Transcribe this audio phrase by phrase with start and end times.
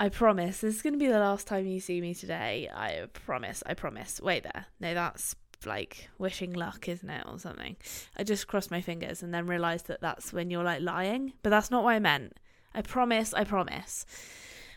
[0.00, 2.68] I promise this is going to be the last time you see me today.
[2.72, 3.62] I promise.
[3.64, 4.20] I promise.
[4.20, 4.66] Wait there.
[4.80, 7.76] No, that's like wishing luck, isn't it, or something?
[8.16, 11.50] I just crossed my fingers and then realised that that's when you're like lying, but
[11.50, 12.38] that's not what I meant.
[12.74, 13.32] I promise.
[13.32, 14.04] I promise.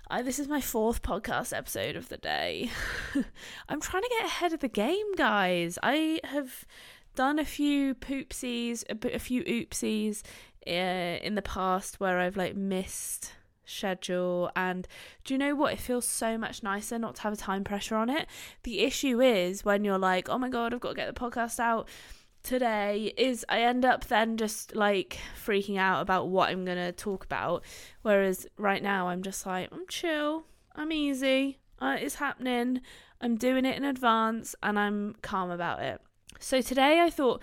[0.10, 2.70] I, this is my fourth podcast episode of the day.
[3.70, 5.78] I'm trying to get ahead of the game, guys.
[5.84, 6.66] I have
[7.16, 10.22] done a few poopsies, a, a few oopsies
[10.66, 13.34] uh, in the past where I've like missed
[13.68, 14.88] schedule and
[15.24, 15.74] do you know what?
[15.74, 18.28] It feels so much nicer not to have a time pressure on it.
[18.64, 21.60] The issue is when you're like oh my god i've got to get the podcast
[21.60, 21.88] out
[22.44, 26.92] today is i end up then just like freaking out about what i'm going to
[26.92, 27.64] talk about.
[28.02, 30.46] Whereas right now i'm just like i'm chill.
[30.76, 31.58] I'm easy.
[31.80, 32.82] Uh, it's happening.
[33.20, 36.02] I'm doing it in advance and i'm calm about it.
[36.40, 37.42] So today i thought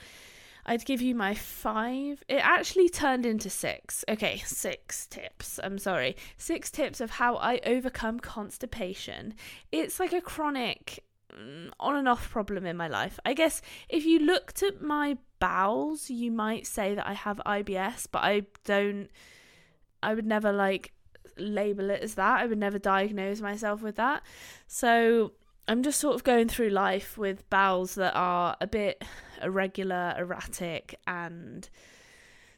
[0.66, 2.22] I'd give you my five.
[2.28, 4.04] It actually turned into six.
[4.08, 5.60] Okay, six tips.
[5.62, 6.16] I'm sorry.
[6.36, 9.34] Six tips of how I overcome constipation.
[9.72, 13.18] It's like a chronic mm, on and off problem in my life.
[13.24, 18.06] I guess if you looked at my bowels, you might say that I have IBS,
[18.10, 19.08] but I don't.
[20.02, 20.92] I would never like
[21.36, 22.40] label it as that.
[22.40, 24.22] I would never diagnose myself with that.
[24.66, 25.32] So
[25.66, 29.02] I'm just sort of going through life with bowels that are a bit
[29.42, 31.68] irregular, erratic, and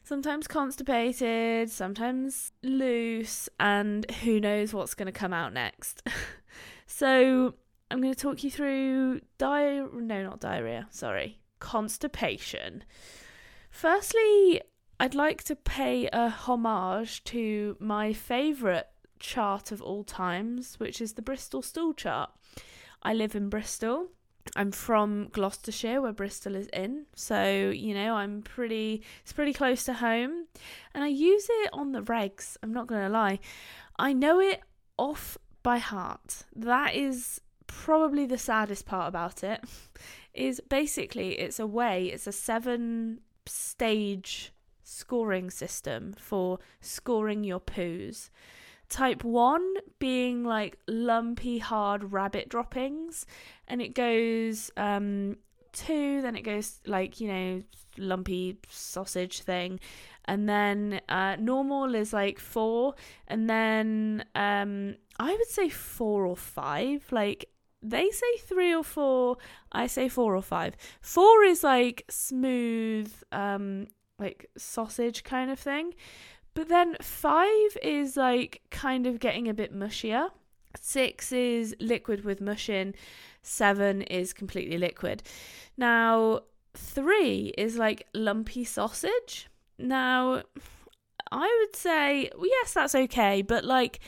[0.03, 6.01] sometimes constipated, sometimes loose, and who knows what's going to come out next.
[6.85, 7.53] so,
[7.89, 12.83] I'm going to talk you through di no, not diarrhea, sorry, constipation.
[13.69, 14.61] Firstly,
[14.99, 18.87] I'd like to pay a homage to my favourite
[19.19, 22.31] chart of all times, which is the Bristol stool chart.
[23.03, 24.07] I live in Bristol.
[24.55, 27.05] I'm from Gloucestershire, where Bristol is in.
[27.15, 30.47] So, you know, I'm pretty, it's pretty close to home.
[30.93, 32.57] And I use it on the regs.
[32.63, 33.39] I'm not going to lie.
[33.99, 34.61] I know it
[34.97, 36.45] off by heart.
[36.55, 39.63] That is probably the saddest part about it.
[40.33, 44.53] Is basically it's a way, it's a seven stage
[44.83, 48.29] scoring system for scoring your poos.
[48.89, 53.25] Type 1 being like lumpy, hard rabbit droppings,
[53.67, 55.37] and it goes um,
[55.73, 57.63] 2, then it goes like, you know,
[57.97, 59.79] lumpy sausage thing,
[60.25, 62.93] and then uh, normal is like 4,
[63.27, 67.11] and then um, I would say 4 or 5.
[67.11, 67.49] Like,
[67.81, 69.37] they say 3 or 4,
[69.71, 70.75] I say 4 or 5.
[71.01, 73.87] 4 is like smooth, um,
[74.19, 75.93] like sausage kind of thing.
[76.57, 80.31] But then five is like kind of getting a bit mushier.
[80.81, 82.95] Six is liquid with mush in.
[83.43, 85.21] Seven is completely liquid.
[85.77, 86.39] Now,
[86.73, 89.49] three is like lumpy sausage.
[89.77, 90.41] Now,
[91.31, 93.99] I would say, well, yes, that's okay, but like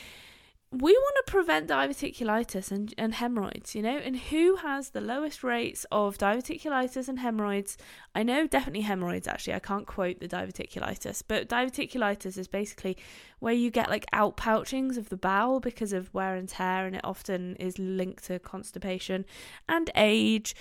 [0.72, 5.42] we want to prevent diverticulitis and, and hemorrhoids, you know, and who has the lowest
[5.42, 7.76] rates of diverticulitis and hemorrhoids?
[8.14, 9.54] I know definitely hemorrhoids, actually.
[9.54, 12.96] I can't quote the diverticulitis, but diverticulitis is basically
[13.40, 17.02] where you get like outpouchings of the bowel because of wear and tear, and it
[17.02, 19.24] often is linked to constipation
[19.68, 20.54] and age.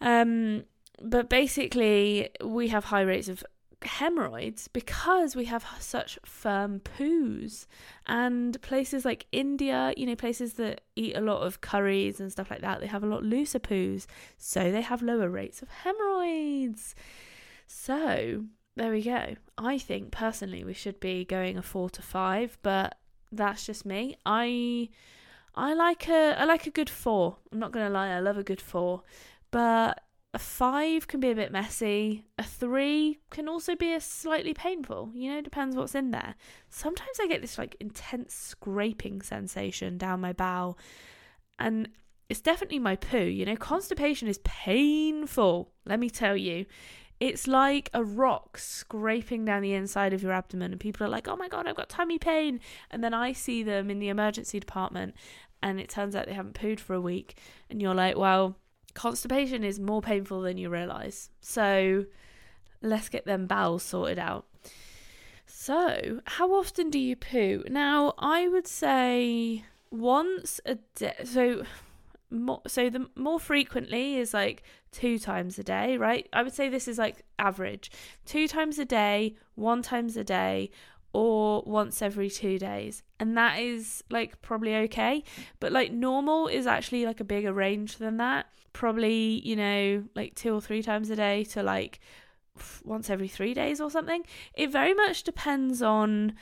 [0.00, 0.64] Um,
[1.02, 3.44] but basically, we have high rates of
[3.82, 7.66] hemorrhoids because we have such firm poos
[8.06, 12.50] and places like India, you know, places that eat a lot of curries and stuff
[12.50, 16.94] like that, they have a lot looser poos, so they have lower rates of hemorrhoids.
[17.66, 18.44] So,
[18.76, 19.36] there we go.
[19.58, 22.96] I think personally we should be going a 4 to 5, but
[23.32, 24.16] that's just me.
[24.26, 24.88] I
[25.54, 27.36] I like a I like a good 4.
[27.52, 29.02] I'm not to lie, I love a good 4.
[29.50, 30.02] But
[30.32, 32.24] a five can be a bit messy.
[32.38, 35.10] A three can also be a slightly painful.
[35.12, 36.36] You know, depends what's in there.
[36.68, 40.78] Sometimes I get this like intense scraping sensation down my bowel,
[41.58, 41.88] and
[42.28, 43.18] it's definitely my poo.
[43.18, 45.72] You know, constipation is painful.
[45.84, 46.66] Let me tell you.
[47.18, 51.28] It's like a rock scraping down the inside of your abdomen, and people are like,
[51.28, 52.60] oh my god, I've got tummy pain.
[52.90, 55.14] And then I see them in the emergency department,
[55.62, 57.36] and it turns out they haven't pooed for a week.
[57.68, 58.56] And you're like, well,
[58.94, 61.30] constipation is more painful than you realize.
[61.40, 62.06] So
[62.82, 64.46] let's get them bowels sorted out.
[65.46, 67.64] So, how often do you poo?
[67.68, 71.14] Now, I would say once a day.
[71.24, 71.64] So,
[72.30, 76.28] more, so the more frequently is like two times a day, right?
[76.32, 77.90] I would say this is like average.
[78.24, 80.70] Two times a day, one times a day,
[81.12, 83.02] or once every two days.
[83.18, 85.24] And that is like probably okay.
[85.58, 88.46] But like normal is actually like a bigger range than that.
[88.72, 92.00] Probably, you know, like two or three times a day to like
[92.84, 94.24] once every three days or something.
[94.54, 96.34] It very much depends on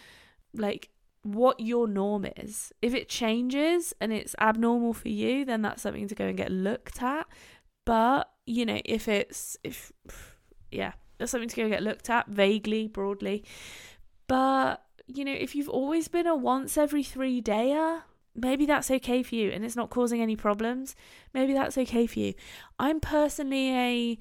[0.54, 0.90] like
[1.22, 2.72] what your norm is.
[2.82, 6.50] If it changes and it's abnormal for you, then that's something to go and get
[6.50, 7.26] looked at.
[7.84, 9.92] But, you know, if it's if
[10.70, 13.44] yeah, that's something to go and get looked at vaguely, broadly.
[14.28, 18.02] But, you know, if you've always been a once every 3 dayer,
[18.36, 20.94] maybe that's okay for you and it's not causing any problems.
[21.34, 22.34] Maybe that's okay for you.
[22.78, 24.18] I'm personally a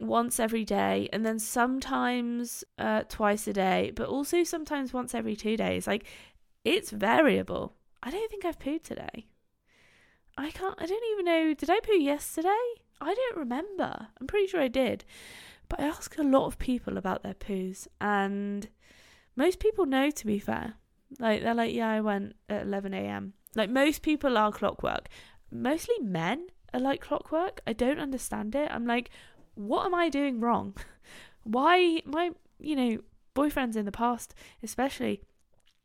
[0.00, 5.36] once every day and then sometimes uh, twice a day, but also sometimes once every
[5.36, 5.86] two days.
[5.86, 6.04] Like
[6.64, 7.74] it's variable.
[8.02, 9.26] I don't think I've pooed today.
[10.36, 11.54] I can't, I don't even know.
[11.54, 12.48] Did I poo yesterday?
[13.00, 14.08] I don't remember.
[14.20, 15.04] I'm pretty sure I did.
[15.68, 18.68] But I ask a lot of people about their poos, and
[19.36, 20.74] most people know, to be fair.
[21.18, 23.34] Like, they're like, yeah, I went at 11 a.m.
[23.54, 25.08] Like, most people are clockwork.
[25.50, 27.60] Mostly men are like clockwork.
[27.66, 28.70] I don't understand it.
[28.70, 29.10] I'm like,
[29.54, 30.74] what am I doing wrong?
[31.44, 32.98] Why my you know
[33.34, 35.20] boyfriends in the past, especially,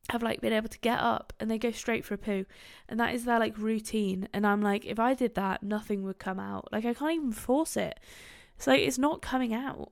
[0.10, 2.46] have like been able to get up and they go straight for a poo,
[2.88, 4.28] and that is their like routine.
[4.34, 6.70] And I'm like, if I did that, nothing would come out.
[6.72, 8.00] Like I can't even force it.
[8.56, 9.92] It's like it's not coming out.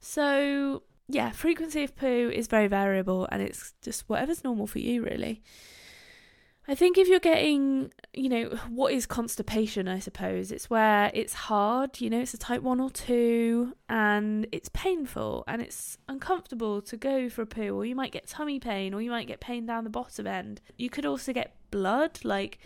[0.00, 5.02] So yeah, frequency of poo is very variable, and it's just whatever's normal for you,
[5.02, 5.42] really.
[6.66, 11.34] I think if you're getting, you know, what is constipation, I suppose, it's where it's
[11.34, 16.80] hard, you know, it's a type 1 or 2 and it's painful and it's uncomfortable
[16.80, 19.40] to go for a poo, or you might get tummy pain, or you might get
[19.40, 20.62] pain down the bottom end.
[20.78, 22.58] You could also get blood, like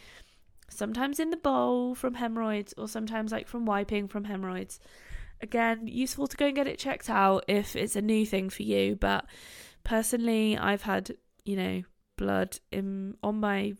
[0.70, 4.78] sometimes in the bowl from hemorrhoids, or sometimes like from wiping from hemorrhoids.
[5.40, 8.62] Again, useful to go and get it checked out if it's a new thing for
[8.62, 9.24] you, but
[9.84, 11.12] personally, I've had,
[11.44, 11.82] you know,
[12.16, 13.74] blood in on my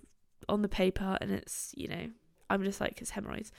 [0.49, 2.09] on the paper and it's, you know,
[2.49, 3.53] I'm just like, it's hemorrhoids.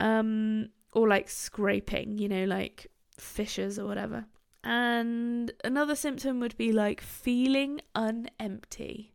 [0.00, 2.88] Um, or like scraping, you know, like
[3.18, 4.24] fissures or whatever.
[4.64, 9.10] And another symptom would be like feeling unempty.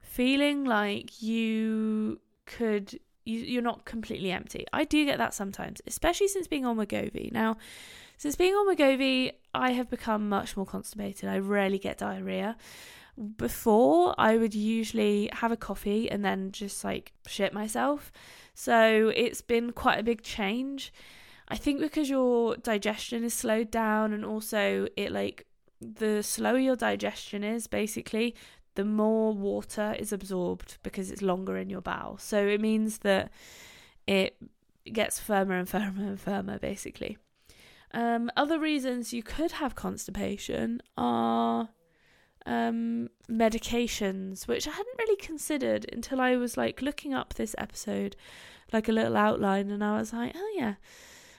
[0.00, 4.66] Feeling like you could you, you're not completely empty.
[4.72, 7.32] I do get that sometimes, especially since being on Wegovy.
[7.32, 7.56] Now,
[8.18, 11.28] since being on Wegovy, I have become much more constipated.
[11.28, 12.56] I rarely get diarrhea
[13.36, 18.10] before I would usually have a coffee and then just like shit myself.
[18.54, 20.92] So it's been quite a big change.
[21.48, 25.46] I think because your digestion is slowed down and also it like
[25.80, 28.34] the slower your digestion is basically
[28.74, 32.18] the more water is absorbed because it's longer in your bowel.
[32.18, 33.30] So it means that
[34.06, 34.36] it
[34.92, 37.16] gets firmer and firmer and firmer basically.
[37.92, 41.68] Um, other reasons you could have constipation are
[42.44, 48.16] um, medications, which I hadn't really considered until I was like looking up this episode,
[48.72, 50.74] like a little outline, and I was like, oh yeah,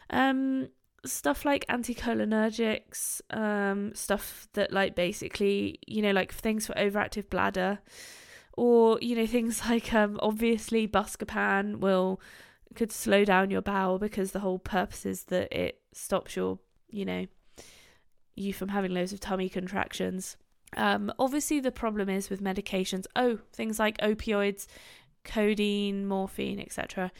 [0.10, 0.70] um,
[1.06, 7.80] stuff like anticholinergics, um, stuff that like basically, you know, like things for overactive bladder,
[8.54, 12.19] or you know things like um, obviously Buscopan will
[12.75, 16.60] could slow down your bowel because the whole purpose is that it stops your,
[16.90, 17.25] you know,
[18.36, 20.38] you from having loads of tummy contractions.
[20.75, 23.06] Um, obviously, the problem is with medications.
[23.16, 24.68] Oh, things like opioids,
[25.24, 27.12] codeine, morphine, etc.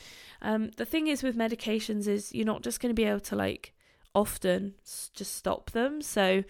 [0.42, 3.36] Um, the thing is with medications is you're not just going to be able to
[3.36, 3.74] like
[4.16, 6.02] often just stop them.
[6.02, 6.44] So,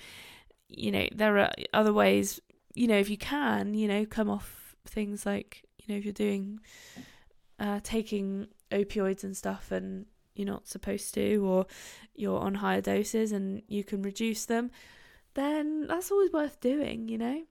[0.70, 2.40] you know, there are other ways.
[2.74, 6.14] You know, if you can, you know, come off things like you know if you're
[6.14, 6.60] doing
[7.60, 10.06] uh, taking opioids and stuff and
[10.36, 11.66] you're not supposed to, or
[12.14, 14.70] you're on higher doses and you can reduce them
[15.36, 17.44] then that's always worth doing, you know?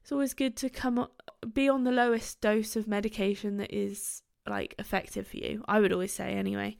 [0.00, 1.12] It's always good to come up,
[1.52, 5.62] be on the lowest dose of medication that is like effective for you.
[5.68, 6.78] I would always say anyway.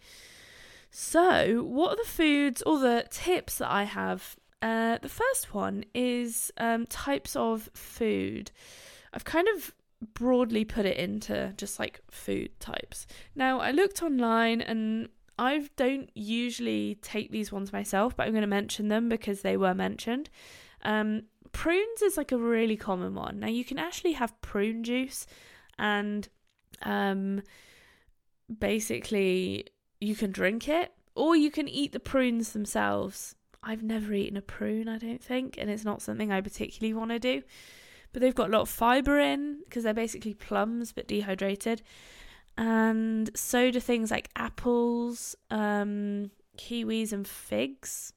[0.95, 4.37] So, what are the foods or the tips that I have?
[4.61, 8.51] Uh, the first one is um, types of food.
[9.15, 9.75] I've kind of
[10.13, 13.07] broadly put it into just like food types.
[13.35, 15.09] Now, I looked online and
[15.39, 19.57] I don't usually take these ones myself, but I'm going to mention them because they
[19.57, 20.29] were mentioned.
[20.83, 21.23] Um,
[21.53, 23.41] prunes is like a really common one.
[23.41, 25.27] Now you can actually have prune juice,
[25.79, 26.29] and
[26.83, 27.43] um,
[28.59, 29.69] basically
[30.03, 33.35] you can drink it, or you can eat the prunes themselves.
[33.63, 37.11] I've never eaten a prune, I don't think, and it's not something I particularly want
[37.11, 37.43] to do.
[38.13, 41.83] But they've got a lot of fibre in because they're basically plums but dehydrated
[42.57, 48.13] and so do things like apples, um, kiwis, and figs.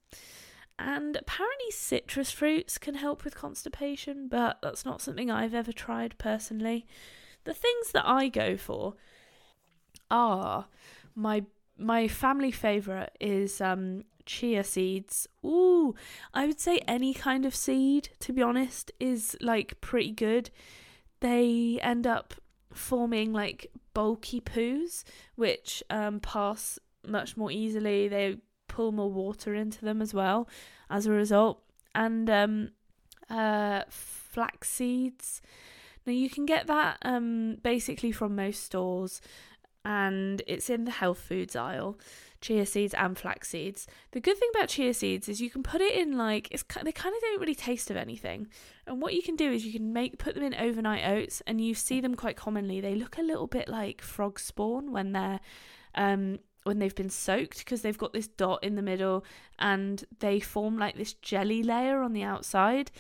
[0.77, 6.17] And apparently, citrus fruits can help with constipation, but that's not something I've ever tried
[6.17, 6.85] personally.
[7.45, 8.95] The things that I go for
[10.11, 10.65] are
[11.15, 11.45] my
[11.77, 15.27] my family favorite is um chia seeds.
[15.45, 15.95] Ooh,
[16.33, 20.49] I would say any kind of seed, to be honest, is like pretty good.
[21.19, 22.33] They end up
[22.73, 25.03] forming like bulky poos,
[25.35, 28.07] which um, pass much more easily.
[28.07, 30.49] They pull more water into them as well
[30.89, 31.61] as a result.
[31.93, 32.71] And um,
[33.29, 35.41] uh, flax seeds.
[36.05, 39.21] Now you can get that um, basically from most stores,
[39.85, 41.97] and it's in the health foods aisle
[42.41, 43.87] chia seeds and flax seeds.
[44.11, 46.91] The good thing about chia seeds is you can put it in like it's they
[46.91, 48.47] kind of don't really taste of anything.
[48.85, 51.59] And what you can do is you can make put them in overnight oats, and
[51.59, 52.81] you see them quite commonly.
[52.81, 55.39] They look a little bit like frog spawn when they're
[55.95, 59.23] um, when they've been soaked because they've got this dot in the middle
[59.59, 62.91] and they form like this jelly layer on the outside.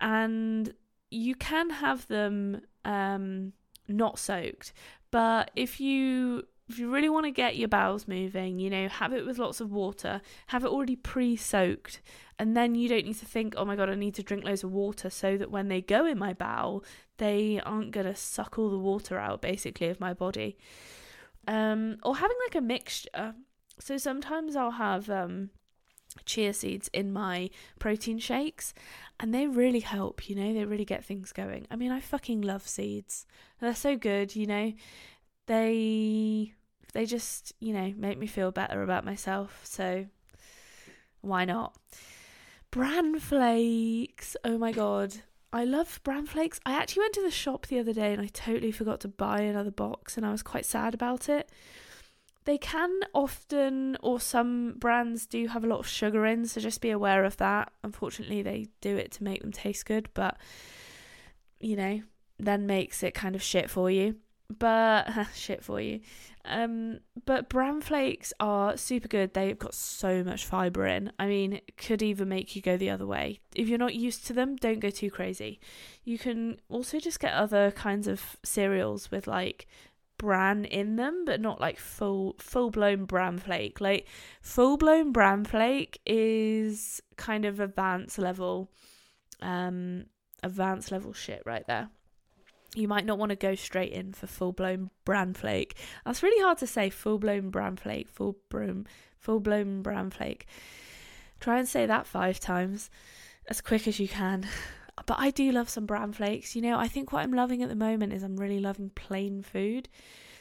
[0.00, 0.72] And
[1.10, 3.52] you can have them um,
[3.86, 4.72] not soaked,
[5.12, 9.12] but if you if you really want to get your bowels moving, you know, have
[9.12, 12.00] it with lots of water, have it already pre soaked,
[12.38, 14.64] and then you don't need to think, oh my god, I need to drink loads
[14.64, 16.82] of water so that when they go in my bowel,
[17.18, 20.56] they aren't going to suck all the water out basically of my body.
[21.46, 23.34] Um, or having like a mixture.
[23.78, 25.50] So sometimes I'll have um,
[26.24, 28.74] chia seeds in my protein shakes
[29.20, 31.66] and they really help, you know, they really get things going.
[31.70, 33.26] I mean, I fucking love seeds.
[33.60, 34.72] They're so good, you know.
[35.46, 36.54] They
[36.92, 39.60] they just, you know, make me feel better about myself.
[39.64, 40.06] So
[41.20, 41.76] why not?
[42.70, 44.36] Bran flakes.
[44.44, 45.14] Oh my god.
[45.52, 46.60] I love bran flakes.
[46.64, 49.40] I actually went to the shop the other day and I totally forgot to buy
[49.40, 51.50] another box and I was quite sad about it.
[52.44, 56.80] They can often, or some brands do have a lot of sugar in, so just
[56.80, 57.72] be aware of that.
[57.84, 60.36] Unfortunately, they do it to make them taste good, but
[61.60, 62.02] you know,
[62.38, 64.16] then makes it kind of shit for you
[64.58, 66.00] but shit for you.
[66.44, 69.32] Um, but bran flakes are super good.
[69.32, 71.12] They've got so much fiber in.
[71.18, 73.40] I mean, could even make you go the other way.
[73.54, 75.60] If you're not used to them, don't go too crazy.
[76.04, 79.66] You can also just get other kinds of cereals with like
[80.22, 83.80] bran in them, but not like full full blown bran flake.
[83.80, 84.06] Like
[84.40, 88.70] full blown bran flake is kind of advanced level,
[89.42, 90.06] um,
[90.42, 91.90] advanced level shit right there
[92.74, 95.76] you might not want to go straight in for full blown bran flake.
[96.04, 96.90] That's really hard to say.
[96.90, 98.86] Full blown bran flake, full blown,
[99.18, 100.46] full blown bran flake.
[101.40, 102.88] Try and say that five times
[103.48, 104.46] as quick as you can.
[105.06, 106.54] But I do love some bran flakes.
[106.54, 109.42] You know, I think what I'm loving at the moment is I'm really loving plain
[109.42, 109.88] food.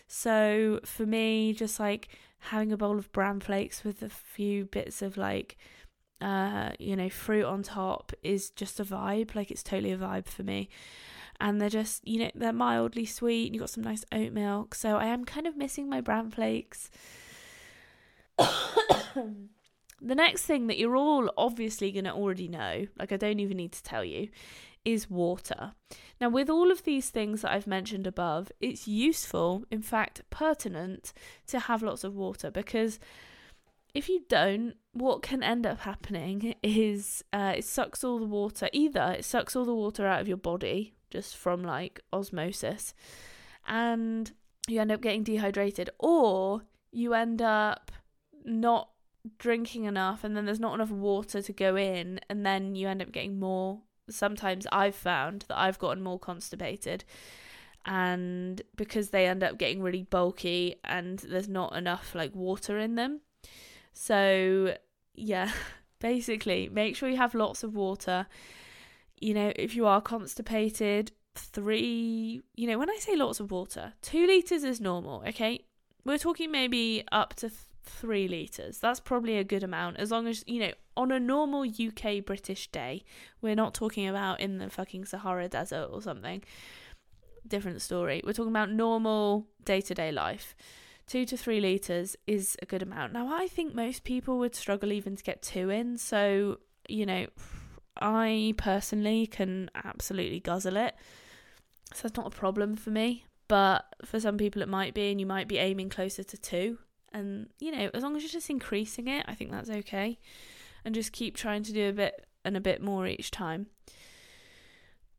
[0.08, 5.02] So for me, just like having a bowl of bran flakes with a few bits
[5.02, 5.58] of like
[6.20, 9.34] uh, you know, fruit on top is just a vibe.
[9.36, 10.70] Like it's totally a vibe for me
[11.42, 14.76] and they're just you know they're mildly sweet and you've got some nice oat milk
[14.76, 16.90] so i am kind of missing my bran flakes
[20.02, 23.58] the next thing that you're all obviously going to already know like i don't even
[23.58, 24.28] need to tell you
[24.84, 25.74] is water
[26.20, 31.14] now with all of these things that i've mentioned above it's useful in fact pertinent
[31.46, 33.00] to have lots of water because
[33.94, 38.70] if you don't, what can end up happening is uh, it sucks all the water.
[38.72, 42.94] Either it sucks all the water out of your body, just from like osmosis
[43.68, 44.32] and
[44.68, 47.92] you end up getting dehydrated or you end up
[48.44, 48.90] not
[49.38, 53.02] drinking enough and then there's not enough water to go in and then you end
[53.02, 57.04] up getting more sometimes I've found that I've gotten more constipated
[57.86, 62.96] and because they end up getting really bulky and there's not enough like water in
[62.96, 63.22] them.
[63.94, 64.76] So,
[65.16, 65.52] yeah,
[66.00, 68.28] basically, make sure you have lots of water
[69.22, 73.94] you know, if you are constipated, three, you know, when I say lots of water,
[74.02, 75.64] two litres is normal, okay?
[76.04, 77.52] We're talking maybe up to
[77.84, 78.80] three litres.
[78.80, 82.68] That's probably a good amount, as long as, you know, on a normal UK British
[82.72, 83.04] day,
[83.42, 86.44] we're not talking about in the fucking Sahara Desert or something.
[87.48, 88.22] Different story.
[88.26, 90.56] We're talking about normal day to day life.
[91.08, 93.14] Two to three litres is a good amount.
[93.14, 97.28] Now, I think most people would struggle even to get two in, so, you know
[98.00, 100.96] I personally can absolutely guzzle it.
[101.94, 103.26] So that's not a problem for me.
[103.48, 106.78] But for some people, it might be, and you might be aiming closer to two.
[107.12, 110.18] And, you know, as long as you're just increasing it, I think that's okay.
[110.86, 113.68] And just keep trying to do a bit and a bit more each time.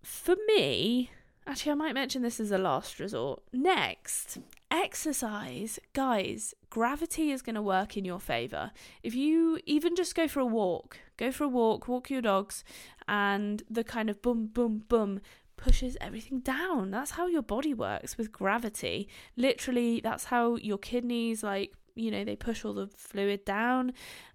[0.03, 1.11] For me,
[1.47, 3.43] actually, I might mention this as a last resort.
[3.53, 4.39] Next,
[4.71, 5.79] exercise.
[5.93, 8.73] Guys, gravity is going to work in your favor.
[9.03, 12.65] If you even just go for a walk, go for a walk, walk your dogs,
[13.07, 15.21] and the kind of boom, boom, boom
[15.57, 16.91] pushes everything down.
[16.91, 19.09] That's how your body works with gravity.
[19.37, 23.93] Literally, that's how your kidneys like you know, they push all the fluid down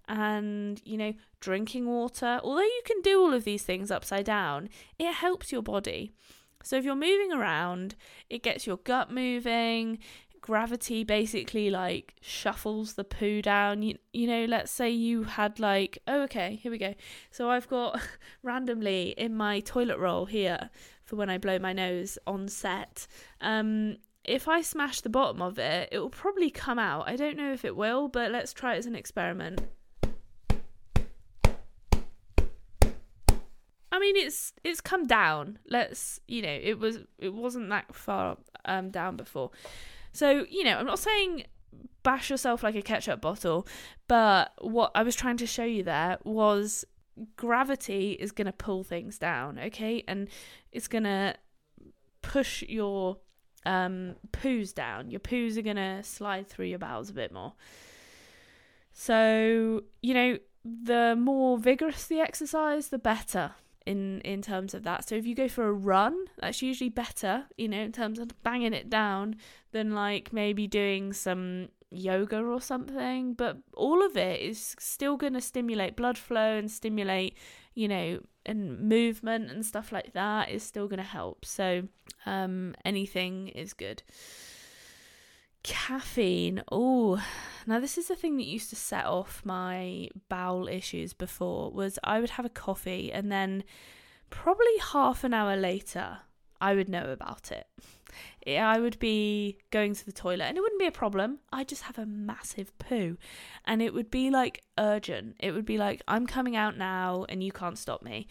[0.08, 2.40] and, you know, drinking water.
[2.42, 6.12] Although you can do all of these things upside down, it helps your body.
[6.62, 7.94] So if you're moving around,
[8.28, 9.98] it gets your gut moving.
[10.40, 13.82] Gravity basically like shuffles the poo down.
[13.82, 16.94] You, you know, let's say you had like, oh, okay, here we go.
[17.30, 18.00] So I've got
[18.42, 20.70] randomly in my toilet roll here
[21.04, 23.06] for when I blow my nose on set.
[23.40, 23.96] Um,
[24.28, 27.08] if I smash the bottom of it, it will probably come out.
[27.08, 29.62] I don't know if it will, but let's try it as an experiment.
[33.90, 35.58] I mean, it's it's come down.
[35.68, 39.50] Let's you know, it was it wasn't that far um down before.
[40.12, 41.44] So you know, I'm not saying
[42.02, 43.66] bash yourself like a ketchup bottle,
[44.08, 46.84] but what I was trying to show you there was
[47.36, 50.28] gravity is going to pull things down, okay, and
[50.70, 51.34] it's going to
[52.22, 53.16] push your
[53.68, 55.10] um, poos down.
[55.10, 57.52] Your poos are going to slide through your bowels a bit more.
[58.92, 63.52] So, you know, the more vigorous the exercise, the better
[63.86, 65.08] in in terms of that.
[65.08, 68.42] So if you go for a run, that's usually better, you know, in terms of
[68.42, 69.36] banging it down
[69.72, 73.34] than like maybe doing some yoga or something.
[73.34, 77.36] But all of it is still going to stimulate blood flow and stimulate,
[77.78, 81.44] you know, and movement and stuff like that is still going to help.
[81.44, 81.84] So
[82.26, 84.02] um, anything is good.
[85.62, 86.64] Caffeine.
[86.72, 87.24] Oh,
[87.68, 92.00] now this is the thing that used to set off my bowel issues before was
[92.02, 93.62] I would have a coffee and then
[94.28, 96.18] probably half an hour later
[96.60, 97.66] I would know about it.
[98.46, 101.40] I would be going to the toilet and it wouldn't be a problem.
[101.52, 103.18] I'd just have a massive poo.
[103.64, 105.36] And it would be like urgent.
[105.40, 108.26] It would be like, I'm coming out now and you can't stop me.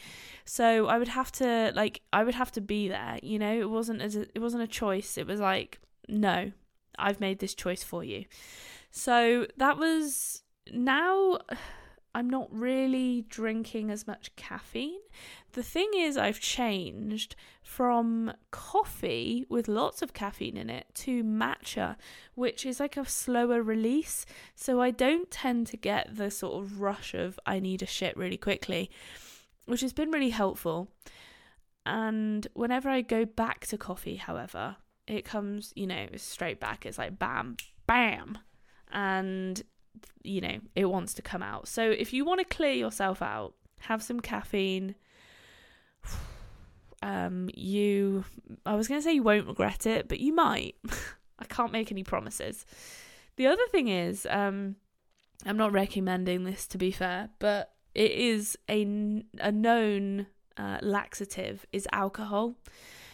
[0.46, 3.60] So I would have to like I would have to be there, you know?
[3.60, 5.17] It wasn't as it wasn't a choice.
[5.17, 6.51] It was like, no,
[6.98, 8.25] I've made this choice for you.
[8.91, 11.38] So that was now
[12.15, 15.01] I'm not really drinking as much caffeine.
[15.51, 17.36] The thing is, I've changed
[17.68, 21.98] from coffee with lots of caffeine in it to matcha,
[22.34, 24.26] which is like a slower release.
[24.56, 28.16] So I don't tend to get the sort of rush of I need a shit
[28.16, 28.90] really quickly,
[29.66, 30.88] which has been really helpful.
[31.86, 36.86] And whenever I go back to coffee, however, it comes, you know, straight back.
[36.86, 38.38] It's like bam, bam.
[38.94, 39.62] And
[40.24, 41.68] you know, it wants to come out.
[41.68, 44.96] So if you want to clear yourself out, have some caffeine.
[47.01, 48.25] Um, you,
[48.66, 50.75] I was going to say you won't regret it, but you might.
[51.40, 52.66] I can't make any promises.
[53.36, 54.75] The other thing is, um,
[55.46, 61.66] I'm not recommending this to be fair, but it is a, a known uh, laxative
[61.72, 62.55] is alcohol.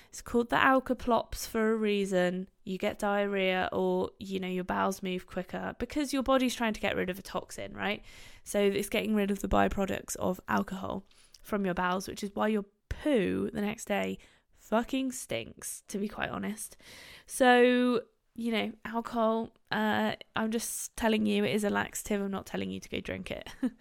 [0.09, 2.47] It's called the Alka-Plops for a reason.
[2.65, 6.79] You get diarrhea or, you know, your bowels move quicker because your body's trying to
[6.79, 8.03] get rid of a toxin, right?
[8.43, 11.03] So it's getting rid of the byproducts of alcohol
[11.41, 12.63] from your bowels, which is why your
[13.03, 14.17] poo the next day
[14.57, 16.77] fucking stinks, to be quite honest.
[17.25, 18.01] So,
[18.35, 22.21] you know, alcohol, uh, I'm just telling you it is a laxative.
[22.21, 23.49] I'm not telling you to go drink it.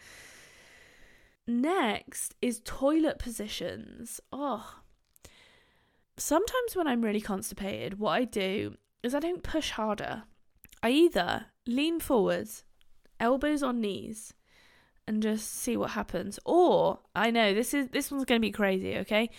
[1.47, 4.21] Next is toilet positions.
[4.33, 4.81] Oh,
[6.17, 10.25] sometimes when I'm really constipated, what I do is I don't push harder.
[10.83, 12.65] I either lean forwards,
[13.19, 14.35] elbows on knees,
[15.07, 16.39] and just see what happens.
[16.45, 19.31] Or I know this is this one's going to be crazy, okay?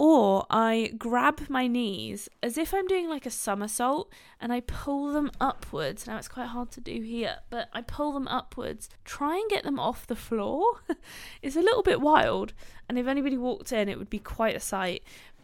[0.00, 5.12] Or I grab my knees as if I'm doing like a somersault and I pull
[5.12, 6.06] them upwards.
[6.06, 8.88] Now it's quite hard to do here, but I pull them upwards.
[9.04, 10.82] Try and get them off the floor.
[11.42, 12.52] it's a little bit wild,
[12.88, 15.02] and if anybody walked in, it would be quite a sight.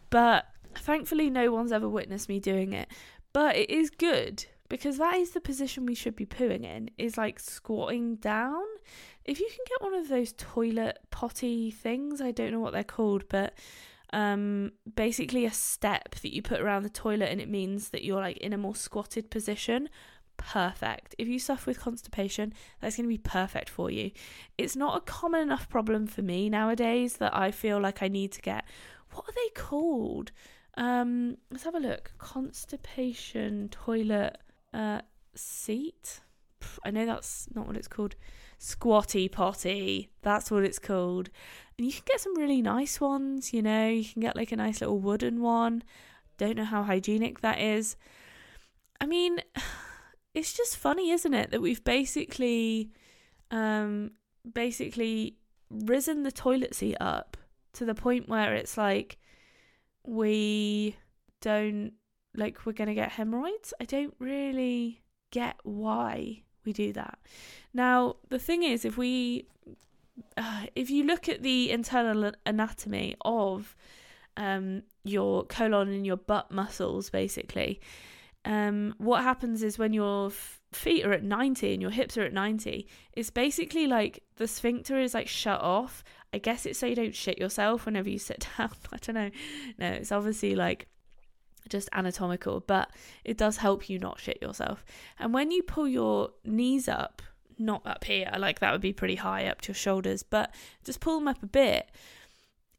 [0.09, 0.45] But
[0.77, 2.89] Thankfully, no one's ever witnessed me doing it,
[3.33, 7.17] but it is good because that is the position we should be pooing in is
[7.17, 8.63] like squatting down.
[9.25, 12.83] If you can get one of those toilet potty things, I don't know what they're
[12.83, 13.53] called, but
[14.13, 18.21] um basically a step that you put around the toilet and it means that you're
[18.21, 19.89] like in a more squatted position
[20.37, 21.15] perfect.
[21.17, 24.11] If you suffer with constipation, that's going to be perfect for you.
[24.57, 28.31] It's not a common enough problem for me nowadays that I feel like I need
[28.33, 28.65] to get
[29.11, 30.31] what are they called?
[30.77, 32.11] Um, let's have a look.
[32.17, 34.37] Constipation toilet
[34.73, 35.01] uh,
[35.33, 36.19] seat.
[36.83, 38.15] I know that's not what it's called.
[38.57, 40.09] Squatty potty.
[40.21, 41.29] That's what it's called.
[41.77, 44.55] And you can get some really nice ones, you know, you can get like a
[44.55, 45.83] nice little wooden one.
[46.37, 47.97] Don't know how hygienic that is.
[48.99, 49.39] I mean,
[50.33, 52.91] it's just funny, isn't it, that we've basically
[53.51, 54.11] um
[54.53, 55.37] basically
[55.69, 57.37] risen the toilet seat up
[57.73, 59.17] to the point where it's like
[60.05, 60.95] we
[61.41, 61.93] don't
[62.35, 63.73] like we're going to get hemorrhoids.
[63.79, 67.19] I don't really get why we do that.
[67.73, 69.47] Now, the thing is, if we,
[70.37, 73.75] uh, if you look at the internal anatomy of
[74.37, 77.81] um, your colon and your butt muscles, basically,
[78.45, 82.23] um, what happens is when your f- feet are at 90 and your hips are
[82.23, 86.03] at 90, it's basically like the sphincter is like shut off.
[86.31, 88.71] I guess it's so you don't shit yourself whenever you sit down.
[88.91, 89.31] I don't know.
[89.79, 90.87] No, it's obviously like
[91.69, 92.89] just anatomical, but
[93.23, 94.85] it does help you not shit yourself.
[95.19, 97.21] And when you pull your knees up,
[97.57, 100.99] not up here, like that would be pretty high up to your shoulders, but just
[100.99, 101.89] pull them up a bit,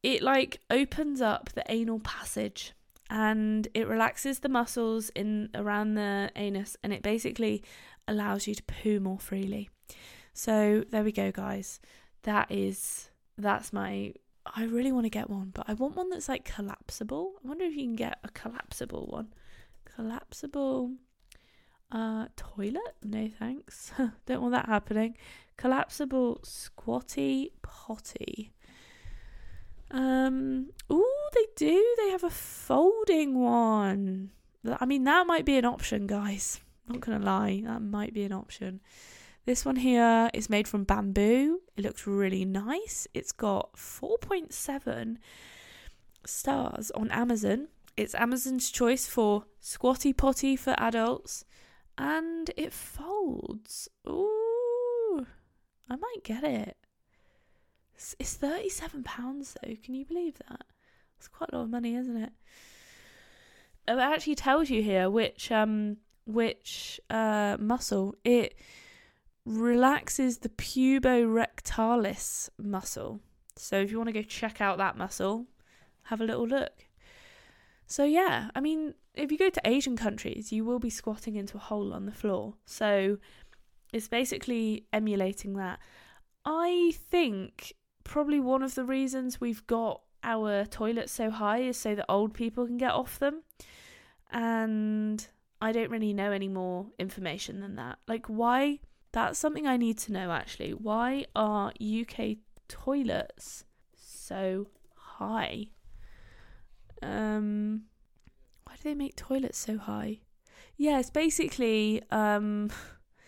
[0.02, 2.72] it like opens up the anal passage
[3.08, 7.62] and it relaxes the muscles in around the anus and it basically
[8.08, 9.70] allows you to poo more freely.
[10.32, 11.80] So there we go guys.
[12.22, 14.12] That is that's my
[14.54, 17.32] I really want to get one, but I want one that's like collapsible.
[17.44, 19.28] I wonder if you can get a collapsible one.
[19.84, 20.92] Collapsible
[21.90, 22.94] uh toilet?
[23.02, 23.92] No thanks.
[24.26, 25.16] Don't want that happening.
[25.56, 28.52] Collapsible squatty potty.
[29.90, 31.94] Um ooh, they do.
[31.98, 34.30] They have a folding one.
[34.80, 36.60] I mean that might be an option, guys.
[36.88, 38.80] Not gonna lie, that might be an option.
[39.46, 41.60] This one here is made from bamboo.
[41.76, 43.06] It looks really nice.
[43.14, 45.18] It's got 4.7
[46.24, 47.68] stars on Amazon.
[47.96, 51.44] It's Amazon's choice for squatty potty for adults.
[51.96, 53.88] And it folds.
[54.08, 55.24] Ooh,
[55.88, 56.76] I might get it.
[58.18, 59.04] It's £37
[59.62, 59.76] though.
[59.80, 60.64] Can you believe that?
[61.18, 62.32] It's quite a lot of money, isn't it?
[63.86, 68.56] It actually tells you here which um which uh muscle it
[69.46, 73.20] relaxes the puborectalis muscle.
[73.56, 75.46] So if you want to go check out that muscle,
[76.02, 76.86] have a little look.
[77.86, 81.56] So yeah, I mean, if you go to Asian countries, you will be squatting into
[81.56, 82.54] a hole on the floor.
[82.66, 83.18] So
[83.92, 85.78] it's basically emulating that.
[86.44, 87.72] I think
[88.04, 92.34] probably one of the reasons we've got our toilets so high is so that old
[92.34, 93.42] people can get off them.
[94.32, 95.24] And
[95.60, 97.98] I don't really know any more information than that.
[98.08, 98.80] Like, why
[99.16, 100.72] that's something I need to know actually.
[100.72, 102.36] Why are UK
[102.68, 103.64] toilets
[103.96, 105.68] so high?
[107.02, 107.84] Um
[108.64, 110.18] why do they make toilets so high?
[110.76, 112.70] Yeah, it's basically um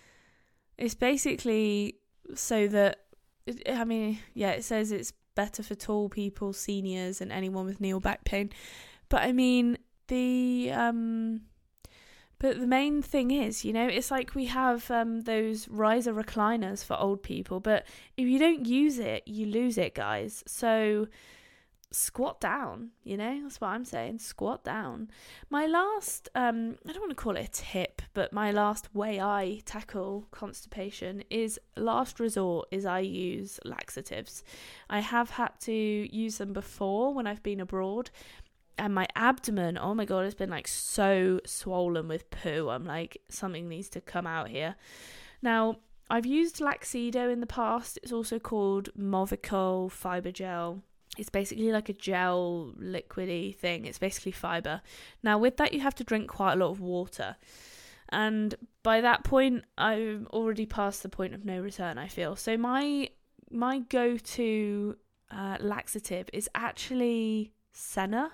[0.76, 1.94] it's basically
[2.34, 2.98] so that
[3.66, 7.94] I mean, yeah, it says it's better for tall people, seniors and anyone with knee
[7.94, 8.50] or back pain.
[9.08, 11.40] But I mean, the um
[12.38, 16.84] but the main thing is, you know, it's like we have um, those riser recliners
[16.84, 20.44] for old people, but if you don't use it, you lose it, guys.
[20.46, 21.08] So
[21.90, 24.18] squat down, you know, that's what I'm saying.
[24.18, 25.10] Squat down.
[25.50, 29.20] My last, um, I don't want to call it a tip, but my last way
[29.20, 34.44] I tackle constipation is last resort is I use laxatives.
[34.90, 38.10] I have had to use them before when I've been abroad
[38.78, 42.68] and my abdomen, oh my god, it's been like so swollen with poo.
[42.68, 44.76] I'm like, something needs to come out here.
[45.42, 45.78] Now,
[46.10, 47.98] I've used Laxido in the past.
[48.02, 50.82] It's also called Movicol Fiber Gel.
[51.18, 53.84] It's basically like a gel liquidy thing.
[53.84, 54.80] It's basically fiber.
[55.22, 57.36] Now, with that, you have to drink quite a lot of water.
[58.10, 62.36] And by that point, I'm already past the point of no return, I feel.
[62.36, 63.10] So, my
[63.50, 64.96] my go to
[65.30, 68.32] uh, laxative is actually Senna.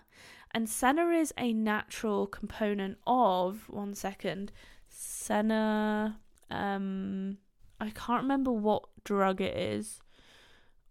[0.54, 4.52] And Senna is a natural component of one second.
[4.88, 7.38] Senna um
[7.80, 10.00] I can't remember what drug it is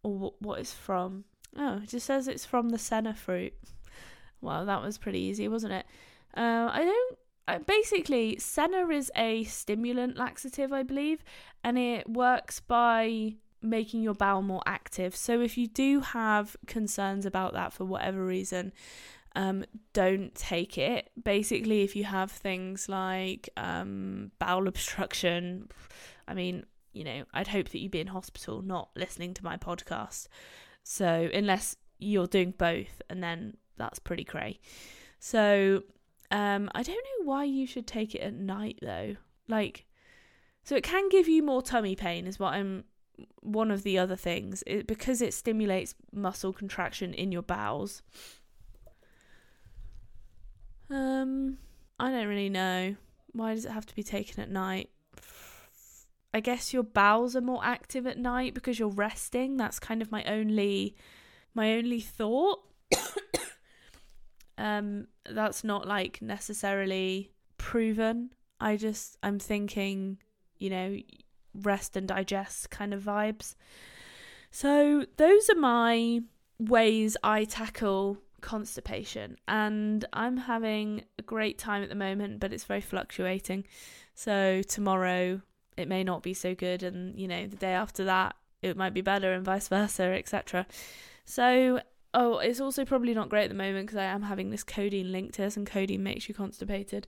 [0.03, 1.23] or what it's from.
[1.57, 3.53] Oh, it just says it's from the senna fruit.
[4.41, 5.85] Well, that was pretty easy, wasn't it?
[6.35, 7.17] Uh, I don't.
[7.47, 11.23] Uh, basically, senna is a stimulant laxative, I believe,
[11.63, 15.15] and it works by making your bowel more active.
[15.15, 18.73] So if you do have concerns about that for whatever reason,
[19.35, 21.09] um, don't take it.
[21.21, 25.69] Basically, if you have things like um, bowel obstruction,
[26.27, 29.57] I mean, you know, I'd hope that you'd be in hospital, not listening to my
[29.57, 30.27] podcast.
[30.83, 34.59] So, unless you're doing both, and then that's pretty cray.
[35.19, 35.83] So,
[36.29, 39.15] um, I don't know why you should take it at night though.
[39.47, 39.85] Like,
[40.63, 42.83] so it can give you more tummy pain, is what I'm.
[43.41, 48.01] One of the other things, it, because it stimulates muscle contraction in your bowels
[50.93, 51.57] um,
[52.03, 52.97] I don't really know.
[53.31, 54.89] Why does it have to be taken at night?
[56.33, 59.55] I guess your bowels are more active at night because you're resting.
[59.55, 60.97] That's kind of my only
[61.55, 62.59] my only thought.
[64.57, 68.31] um that's not like necessarily proven.
[68.59, 70.17] I just I'm thinking,
[70.57, 70.97] you know,
[71.55, 73.55] rest and digest kind of vibes.
[74.51, 76.19] So, those are my
[76.59, 82.65] ways I tackle constipation, and I'm having a great time at the moment, but it's
[82.65, 83.65] very fluctuating.
[84.13, 85.41] So, tomorrow
[85.75, 88.93] it may not be so good, and you know, the day after that it might
[88.93, 90.67] be better, and vice versa, etc.
[91.25, 91.81] So,
[92.13, 95.11] oh, it's also probably not great at the moment because I am having this codeine
[95.11, 97.07] linked to this, and codeine makes you constipated.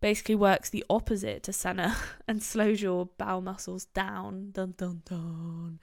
[0.00, 1.96] Basically, works the opposite to senna
[2.28, 4.50] and slows your bowel muscles down.
[4.52, 5.80] Dun dun dun.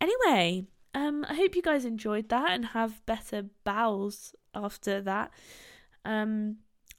[0.00, 5.30] Anyway, um, I hope you guys enjoyed that and have better bowels after that.
[6.06, 6.56] Um,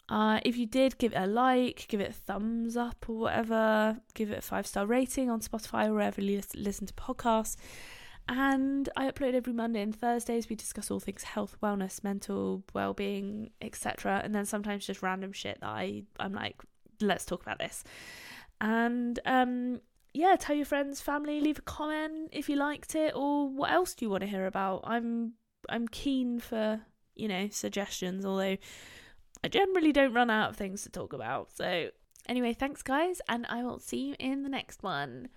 [0.08, 3.98] uh, if you did, give it a like, give it a thumbs up or whatever,
[4.14, 7.56] give it a five star rating on Spotify or wherever you listen to podcasts.
[8.30, 10.48] And I upload every Monday and Thursdays.
[10.48, 14.22] We discuss all things health, wellness, mental well being, etc.
[14.24, 16.62] And then sometimes just random shit that I I'm like,
[17.02, 17.84] let's talk about this.
[18.62, 19.82] And um,
[20.18, 23.94] yeah, tell your friends, family, leave a comment if you liked it, or what else
[23.94, 24.82] do you want to hear about?
[24.84, 25.34] I'm
[25.70, 26.82] I'm keen for
[27.16, 28.58] you know suggestions, although
[29.44, 31.52] I generally don't run out of things to talk about.
[31.56, 31.90] So
[32.28, 35.30] anyway, thanks guys, and I will see you in the next one.